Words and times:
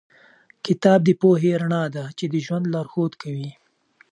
کتاب 0.65 0.99
د 1.05 1.09
پوهې 1.21 1.51
رڼا 1.61 1.83
ده 1.95 2.03
چې 2.17 2.25
د 2.33 2.35
ژوند 2.45 2.65
لارښود 2.73 3.13
کوي. 3.21 3.51